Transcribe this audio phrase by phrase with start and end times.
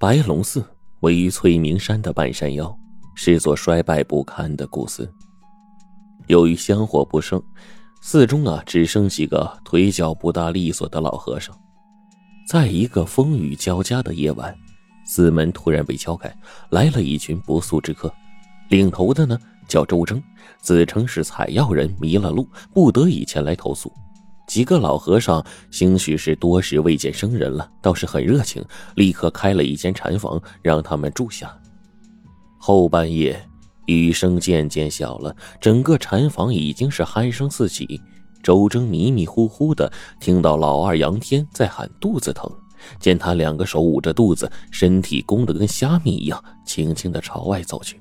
[0.00, 0.64] 白龙寺
[1.00, 2.72] 位于翠明山的半山腰，
[3.16, 5.12] 是座衰败不堪的古寺。
[6.28, 7.42] 由于香火不盛，
[8.00, 11.52] 寺中啊只剩几个腿脚不大利索的老和尚。
[12.48, 14.56] 在一个风雨交加的夜晚，
[15.04, 16.32] 寺门突然被敲开，
[16.70, 18.12] 来了一群不速之客。
[18.68, 19.36] 领头的呢
[19.66, 20.22] 叫周征，
[20.60, 23.92] 自称是采药人迷了路，不得已前来投宿。
[24.48, 28.64] 几个老和尚兴许是多时未见生人了，倒是很热情，
[28.96, 31.54] 立刻开了一间禅房让他们住下。
[32.58, 33.38] 后半夜，
[33.86, 38.00] 雨声渐渐小了，整个禅房已经是鼾声四起。
[38.42, 42.50] 周征迷迷糊糊的听到老二杨天在喊肚子疼，
[42.98, 48.00] 见他两个手捂着肚子，身体弓得跟虾米一样，轻轻的朝外走去。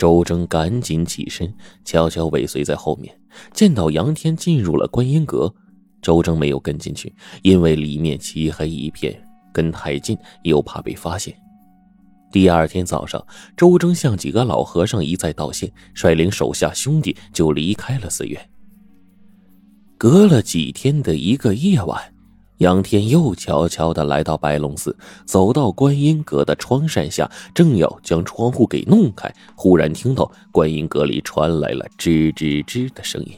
[0.00, 1.52] 周征赶紧起身，
[1.84, 3.14] 悄悄尾随在后面。
[3.52, 5.54] 见到杨天进入了观音阁，
[6.00, 11.36] 周征没有跟进去，因为里面漆黑一片，跟太近又怕被发现。
[12.32, 13.22] 第二天早上，
[13.54, 18.40] 周征向几个老和尚一再道谢，率领手下兄弟就离开了寺院。
[19.98, 22.14] 隔了几天的一个夜晚。
[22.60, 24.94] 杨天又悄悄地来到白龙寺，
[25.24, 33.32] 走到观音阁的窗扇下，正要将窗户给弄开，忽然听到观音阁里传来了吱吱吱的声音。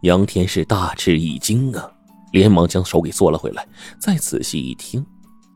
[0.00, 1.86] 杨天是大吃一惊啊，
[2.32, 3.66] 连忙将手给缩了回来，
[3.98, 5.04] 再仔细一听，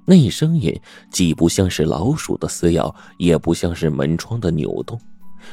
[0.04, 0.78] 那声音
[1.10, 5.00] 既不像是老鼠的撕咬，也不像是门窗的扭动，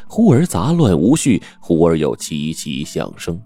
[0.10, 3.42] 忽而杂乱无序，忽而又齐齐响声，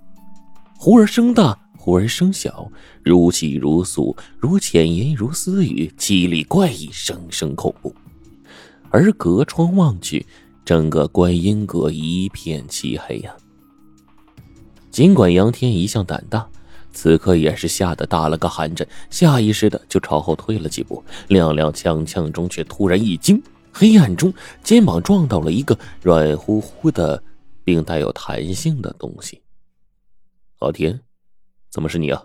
[0.80, 1.56] 忽而声大。
[1.82, 2.70] 忽而声小，
[3.02, 7.96] 如泣如诉，如浅吟如私语，凄厉怪异，声声恐怖。
[8.90, 10.26] 而隔窗望去，
[10.66, 13.34] 整个观音阁一片漆黑呀。
[14.92, 16.46] 尽管杨天一向胆大，
[16.92, 23.42] 此刻也是吓得打了个寒颤，下意识的就朝后退了几步，踉踉跄跄中却突然一惊，
[23.72, 27.24] 黑暗中肩膀撞到了一个软乎乎的，
[27.64, 29.42] 并带有弹性的东西。
[30.60, 31.00] 老天！
[31.70, 32.24] 怎么是你啊？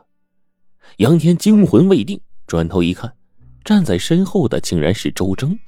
[0.99, 3.15] 杨天惊魂未定，转头一看，
[3.65, 5.59] 站在身后的竟然是周征。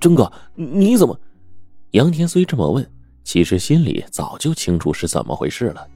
[0.00, 1.18] 征哥，你怎么？
[1.92, 2.88] 杨天虽这么问，
[3.24, 5.86] 其实心里早就清楚是怎么回事了。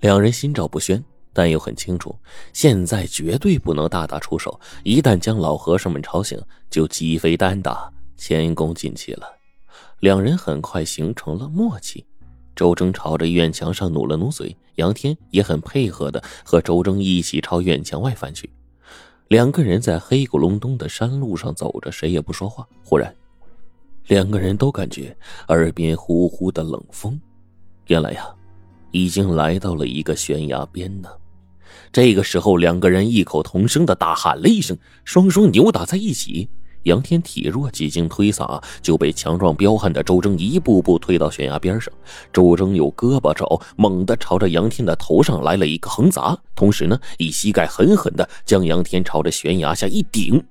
[0.00, 1.02] 两人心照不宣，
[1.32, 2.14] 但又很清楚，
[2.52, 9.26] 现在绝对不能大打出手，一旦将老和尚们吵醒，就鸡飞蛋打，前功尽弃了。
[10.00, 12.04] 两人很快形成了默契。
[12.54, 18.48] 周征朝着院墙上努了努嘴，杨天也很配合的和周征一起朝院墙外翻去。
[19.28, 22.66] 两个人在黑咕隆咚的山路上走着，谁也不说话。
[22.84, 23.14] 忽然，
[24.06, 25.16] 两个人都感觉
[25.48, 27.18] 耳边呼呼的冷风。
[27.86, 28.28] 原来呀，
[28.92, 31.08] 已经来到了一个悬崖边呢。
[31.90, 36.48] 这个时候，两个人异口同声的大喊了一声，双双扭打在一起。
[36.84, 41.92] 杨天体弱，几经推搡，就被强壮彪悍的周征一步步推到悬崖边上。
[42.32, 50.42] 周征用胳膊肘猛地朝着杨天的头上来了一个横砸，同时呢，以膝盖狠狠地将杨天朝着悬崖下一顶。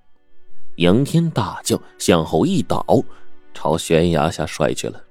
[0.78, 2.84] 杨天大叫，向后一倒，
[3.54, 5.02] 朝悬崖下摔去了。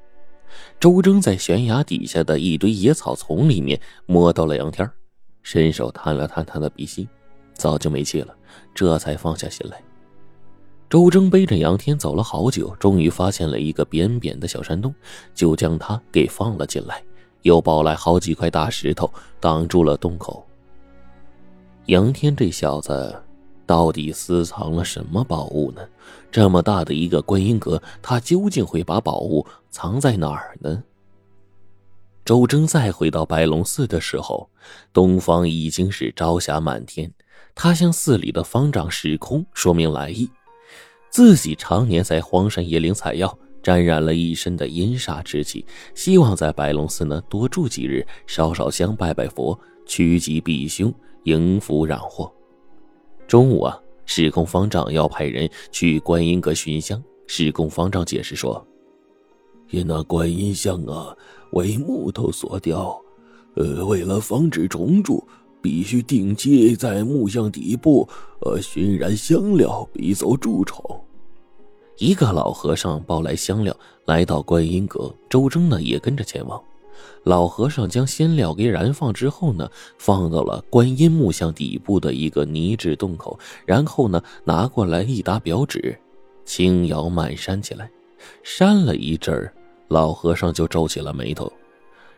[0.81, 4.91] 周征在悬崖底下的一堆野草丛里面摸到了杨天，
[5.44, 7.09] 伸手探了探他的鼻息，
[7.55, 8.34] 早就没气了，
[8.75, 9.81] 这才放下心来。
[10.93, 14.95] 周征背着杨天走了好久，终于发现了一个扁扁的小山洞，
[15.35, 17.03] 就将他给放了进来，
[17.41, 19.11] 又抱来好几块大石头
[19.41, 20.47] 挡住了洞口。
[21.87, 23.19] 杨天这小子
[23.65, 25.81] 到底私藏了什么宝物呢？
[26.31, 30.85] 这么大的一个观音阁，他究竟会把宝物藏在哪儿呢？
[32.23, 34.51] 周征再回到白龙寺的时候，
[34.93, 37.11] 东方已经是朝霞满天。
[37.55, 40.29] 他向寺里的方丈时空说明来意。
[41.12, 45.62] 自己常年在荒山野岭采药，沾染了一身的阴煞之气，
[45.95, 50.91] 希望在白龙寺呢多住几日，烧烧香，拜拜佛，趋吉避凶，
[51.25, 52.33] 迎福攘祸。
[53.28, 57.00] 中午啊，时空方丈要派人去观音阁寻香。
[57.26, 58.67] 时空方丈解释说
[59.69, 61.14] ：“因那观音像啊
[61.50, 62.99] 为木头所雕，
[63.56, 65.23] 呃，为了防止虫蛀。”
[65.62, 68.09] 必须定期在木像底部，
[68.41, 70.85] 呃，熏燃香料，逼走蛀虫。
[71.99, 73.75] 一个老和尚抱来香料，
[74.06, 76.61] 来到观音阁，周征呢也跟着前往。
[77.25, 85.97] 老和尚将仙料给燃放之后呢，放到了观音木像底部的一个泥质洞口，然后呢，拿过来一沓表纸，
[86.44, 87.91] 轻摇慢扇起来，
[88.43, 89.53] 扇了一阵儿，
[89.88, 91.53] 老和尚就皱起了眉头。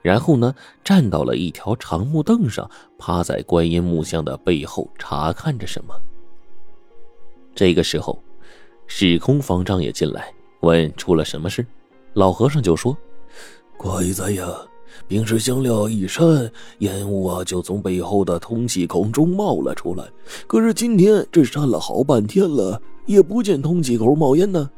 [0.04, 0.54] 然后呢，
[0.84, 5.94] 站到了一条长木凳上，趴在观音木像的背后查看着什么。
[7.54, 8.22] 这个时候，
[8.86, 10.30] 时空方丈也进来，
[10.60, 11.66] 问出了什么事。
[12.12, 12.94] 老和尚就说
[13.78, 14.46] ：“怪哉呀，
[15.08, 20.04] 平时香料一扇，烟雾啊就从背后的通气孔中冒了出来。
[20.46, 24.70] 可是今天这扇了好半天了，也不见通气口冒烟呢。”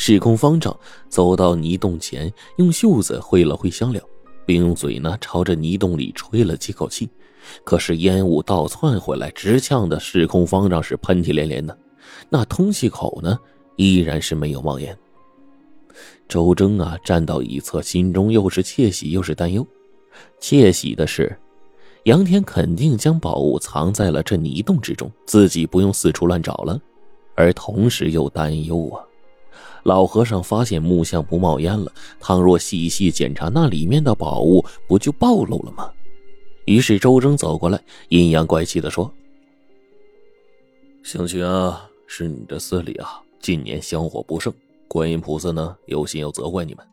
[0.00, 0.74] 时空方丈
[1.08, 4.00] 走到泥洞前，用袖子挥了挥香料，
[4.46, 5.18] 并用嘴呢。
[5.20, 7.10] 朝着泥洞里吹了几口气。
[7.64, 11.76] 可是烟雾倒窜回来，直呛的时空方丈是喷嚏连连的。
[12.30, 13.36] 那通气口呢，
[13.74, 14.96] 依然是没有冒烟。
[16.28, 19.66] 周征啊，站到一侧，心中又是窃喜又是担忧。
[20.38, 21.36] 窃喜的是，
[22.04, 26.80] 杨天肯定将宝物藏在了这泥洞之中，自己不用四处乱找了。
[27.34, 29.02] 而同时又担忧啊，
[29.84, 35.90] 老和尚发现木像不冒烟了，倘若细细检查，那里面的宝物不就暴露了吗？
[36.66, 37.80] 于是周征走过来，
[38.10, 39.10] 阴阳怪气的说
[41.02, 44.52] ：“兴许啊，是你这寺里啊，近年香火不盛，
[44.86, 46.86] 观音菩萨呢有心要责怪你们。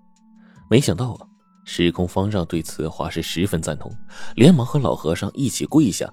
[0.69, 1.27] 没想到啊，
[1.65, 3.91] 时空方丈对此话是十分赞同，
[4.35, 6.09] 连忙和老和尚一起跪下，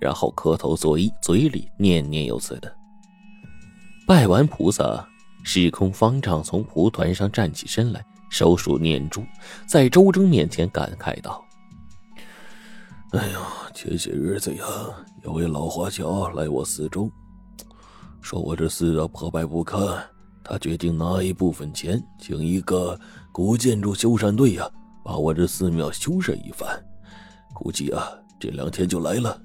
[0.00, 2.74] 然后磕头作揖，嘴里念念有词的。
[4.06, 5.08] 拜完菩萨，
[5.44, 9.22] 时空方丈从蒲团上站起身来，手数念珠，
[9.68, 11.44] 在周征面前感慨道。
[13.12, 13.38] 哎呀，
[13.72, 14.64] 前些日子呀，
[15.22, 17.08] 有位老华侨来我寺中，
[18.20, 19.80] 说我这寺啊破败不堪，
[20.42, 22.98] 他决定拿一部分钱，请一个
[23.30, 24.68] 古建筑修缮队呀，
[25.04, 26.68] 把我这寺庙修缮一番。
[27.54, 28.08] 估计啊，
[28.40, 29.40] 这两天就来了。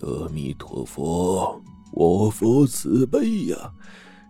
[0.00, 1.60] 阿弥陀佛，
[1.92, 3.72] 我佛慈悲呀，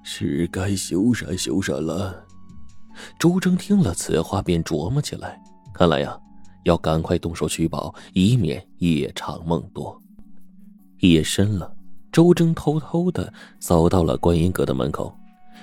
[0.09, 2.25] 是该修缮修缮了。
[3.19, 5.43] 周征听了此话，便琢磨起来，
[5.75, 6.17] 看来呀。
[6.63, 10.01] 要赶快动手取宝，以免夜长梦多。
[10.99, 11.73] 夜深了，
[12.11, 15.17] 周征偷偷的走到了观音阁的门口，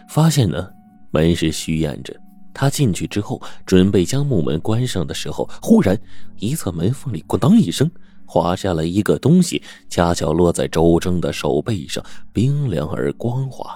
[0.10, 0.70] 发现呢
[1.12, 2.14] 门是虚掩着。
[2.54, 5.98] 他进去之后，准备将木门关上的时候，忽然
[6.38, 7.90] 一侧门缝里“咣当”一声，
[8.26, 13.73] 滑下了一个东西，恰巧落在周征的手背上，冰凉而光滑。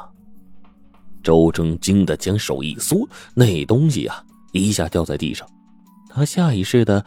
[1.27, 5.45] 周正惊得将手一缩，那东西啊一下掉在地上。
[6.07, 7.03] 他下意识的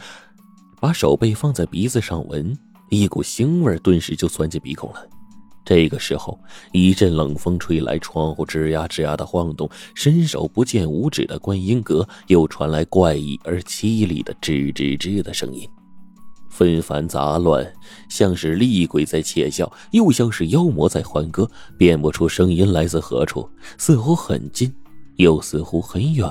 [0.78, 2.55] 把手背放在鼻子上闻，
[2.90, 5.08] 一股腥味顿时就钻进鼻孔了。
[5.64, 6.38] 这个时候，
[6.70, 15.67] 一阵冷风吹来，窗户吱呀吱呀的晃动，伸手不见五指的观音阁又传来怪异而凄厉的吱吱吱的声音，
[16.50, 17.73] 纷繁杂乱，
[18.11, 21.49] 像是厉鬼在窃笑，又像是妖魔在欢歌，
[21.79, 23.49] 辨不出声音来自何处，
[23.79, 24.70] 似乎很近，
[25.17, 26.29] 又似乎很远。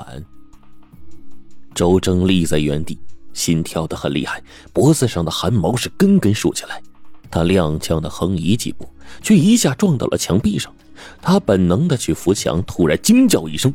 [1.74, 2.98] 周正立在原地，
[3.32, 6.80] 心跳得很厉害，脖子上的汗毛是根根竖起来。
[7.30, 8.88] 他踉跄的横移几步，
[9.22, 10.72] 却一下撞到了墙壁上。
[11.22, 13.72] 他本能的去扶墙，突然惊叫一声，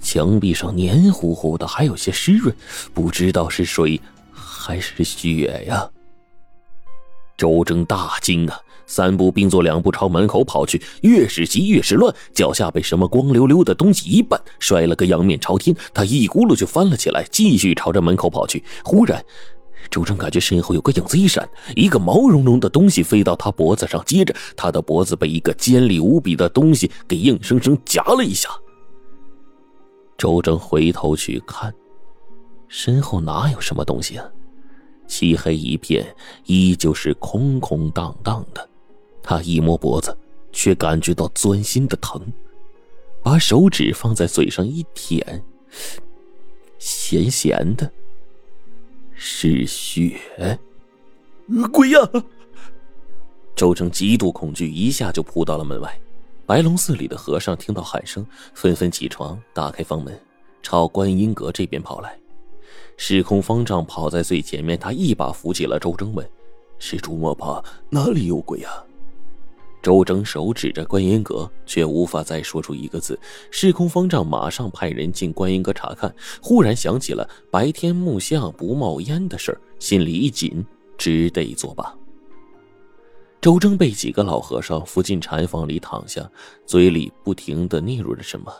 [0.00, 2.54] 墙壁上黏糊糊的，还有些湿润，
[2.92, 4.00] 不知道是水
[4.68, 5.88] 还是血呀。
[7.38, 8.60] 周征大惊啊！
[8.86, 15.74] 三步并作两步朝门口跑去，越是急越是乱，脚下被什么光溜溜的东西一绊，摔了个仰面朝天。
[15.94, 18.62] 他一咕噜就翻了起来，继续朝着门口跑去。
[18.84, 19.24] 忽然，
[19.90, 28.50] 周正感觉身后有个影子一闪，一个毛茸茸的东西飞到他脖子上，接着他的脖子被一个尖利无比的东西给硬生生夹了一下。
[30.18, 31.72] 周正回头去看，
[32.68, 34.26] 身后哪有什么东西啊？
[35.08, 38.68] 漆黑一片，依旧是空空荡荡的。
[39.22, 40.16] 他一摸脖子，
[40.52, 42.20] 却感觉到钻心的疼，
[43.22, 45.42] 把手指放在嘴上一舔，
[46.78, 47.90] 咸咸的，
[49.14, 50.16] 是血。
[51.72, 51.98] 鬼呀！
[53.56, 56.00] 周成极度恐惧，一下就扑到了门外。
[56.46, 58.24] 白龙寺里的和尚听到喊声，
[58.54, 60.18] 纷纷起床，打开房门，
[60.62, 62.18] 朝观音阁这边跑来。
[62.98, 66.28] 时空方丈跑在最前面，他一把扶起了周征，问
[66.78, 68.68] ：“施主莫怕，哪里有鬼呀？”
[69.80, 73.18] 周征手指着观音阁，却无法再说出一个字。
[73.52, 76.12] 时空方丈马上派人进观音阁查看，
[76.42, 80.66] 忽然想起了白天木像不冒烟的事儿心里一紧，
[80.98, 81.94] 只得作罢。
[83.40, 86.28] 周征被几个老和尚扶进禅房里躺下，
[86.66, 88.52] 嘴里不停的嗫嚅着什么。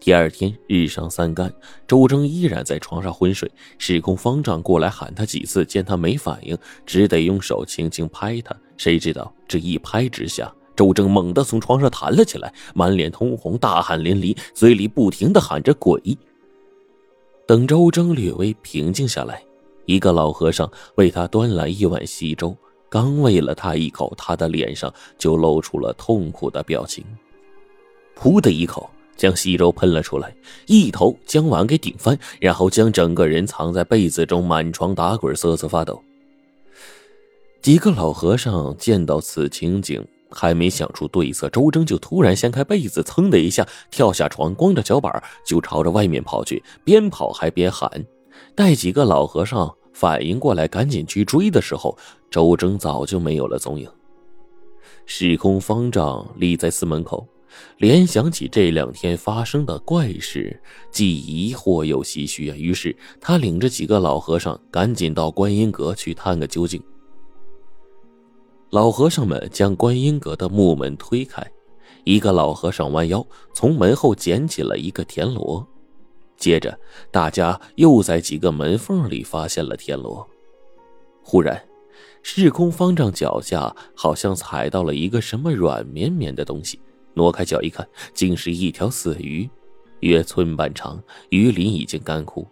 [0.00, 1.52] 第二天日上三竿，
[1.86, 3.50] 周征依然在床上昏睡。
[3.76, 8.56] 时空方丈过来喊他几次，见他没反应，只得用手轻轻拍他。
[8.78, 16.00] 谁知道这一拍之下，周征猛地从床上弹了起来，满脸通红，大汗淋漓，嘴里不停的喊着“鬼”。
[17.46, 19.42] 等周征略微平静下来，
[19.84, 22.56] 一个老和尚为他端来一碗稀粥，
[22.88, 27.04] 刚喂了他一口，他的脸上就露出了痛苦的表情。
[28.16, 28.88] 噗的一口，
[29.20, 30.34] 将稀粥喷了出来，
[30.66, 36.02] 一头将碗给顶翻，然后将整个人藏在被子中，满床打滚，瑟瑟发抖。
[37.60, 48.06] 几个老和尚见到此情景，还没想出对策，周征就突然掀开被子，噌的一下跳下床，光着脚板就朝着外面跑去，边跑还边喊。
[48.54, 51.94] 待几个老和尚反应过来，赶紧去追的时候，
[52.30, 53.86] 周征早就没有了踪影。
[55.04, 57.26] 时空方丈立在寺门口，
[57.78, 62.56] 联想起这两天发生的怪事，既疑惑又唏嘘啊。
[62.56, 66.82] 于是他领着几个老和尚赶紧到观音阁去探个究竟。
[68.70, 71.44] 老和尚们将观音阁的木门推开，
[72.04, 75.66] 一个老和尚弯腰从门后捡起了一个田螺。
[76.36, 76.78] 接着，
[77.10, 80.26] 大家又在几个门缝里发现了田螺。
[81.22, 81.62] 忽然，
[82.22, 86.80] 时空方丈脚下好像踩到了一个什么软绵绵的东西，
[87.20, 89.46] 挪开脚一看，竟是一条死鱼，
[90.00, 90.98] 约寸半长，
[91.28, 92.48] 鱼鳞已经干枯。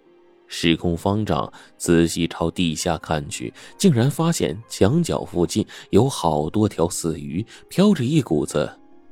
[0.46, 8.70] 时空方丈仔细朝地下看去，竟然发现墙角附近有好多条死鱼，飘着一股子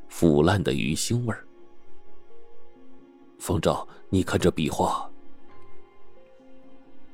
[0.08, 1.42] 腐烂的鱼腥味儿。
[3.38, 3.88] 方丈。
[4.10, 5.10] 你看这壁画。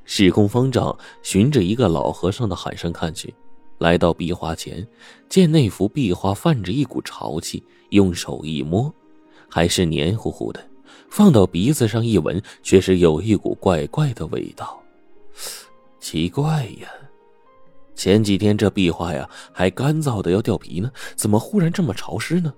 [0.05, 3.33] 时空方丈循着一个老和尚的喊声看去，
[3.83, 4.87] 来到壁画前，
[5.29, 8.95] 见那幅壁画泛着一股潮气，用手一摸，
[9.49, 10.65] 还是黏糊糊的，
[11.11, 14.81] 放到鼻子上一闻，却是有一股怪怪的味道。
[15.99, 16.89] 奇怪呀，
[17.97, 22.55] 前几天这壁画呀还干燥的要掉皮呢，怎么忽然这么潮湿呢？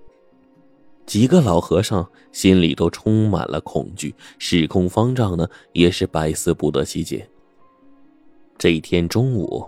[1.07, 7.27] 几个老和尚心里都充满了恐惧，时空方丈呢也是百思不得其解。
[8.59, 9.65] 这一天中午，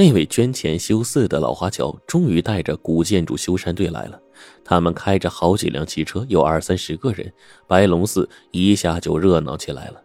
[0.00, 4.18] 那位捐钱修寺的老华侨终于带着古建筑修缮队来了。
[4.64, 7.30] 他们开着好几辆汽车，有二三十个人，
[7.66, 10.00] 白龙寺一下就热闹起来了。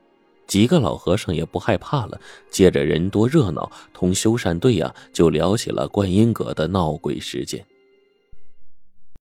[0.48, 2.20] 几个老和尚也不害怕了，
[2.52, 7.66] 借着人多热闹，同修缮队呀就聊起了观音阁的闹鬼事件。